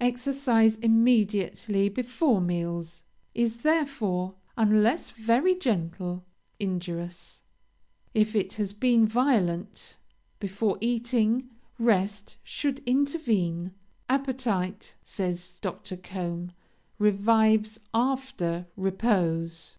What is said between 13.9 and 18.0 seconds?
'Appetite,' says Dr. Combe, 'revives